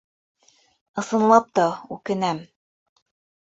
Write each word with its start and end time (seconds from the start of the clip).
Ысынлап 1.01 1.53
та, 1.61 1.67
үкенәм. 1.99 2.43